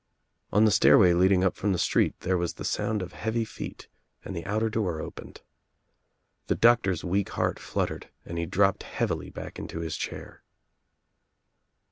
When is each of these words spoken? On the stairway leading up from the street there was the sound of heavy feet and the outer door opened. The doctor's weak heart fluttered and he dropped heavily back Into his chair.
On 0.51 0.65
the 0.65 0.71
stairway 0.71 1.13
leading 1.13 1.43
up 1.43 1.55
from 1.55 1.73
the 1.73 1.77
street 1.77 2.21
there 2.21 2.35
was 2.35 2.55
the 2.55 2.65
sound 2.65 3.03
of 3.03 3.13
heavy 3.13 3.45
feet 3.45 3.87
and 4.25 4.35
the 4.35 4.43
outer 4.47 4.67
door 4.67 4.99
opened. 4.99 5.41
The 6.47 6.55
doctor's 6.55 7.03
weak 7.03 7.29
heart 7.37 7.59
fluttered 7.59 8.09
and 8.25 8.39
he 8.39 8.47
dropped 8.47 8.81
heavily 8.81 9.29
back 9.29 9.59
Into 9.59 9.81
his 9.81 9.95
chair. 9.95 10.41